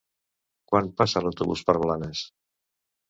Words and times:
Quan 0.71 0.89
passa 1.01 1.23
l'autobús 1.25 1.63
per 1.69 1.77
Blanes? 1.85 2.25